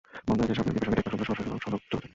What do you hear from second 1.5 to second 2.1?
সড়ক যোগাযোগ।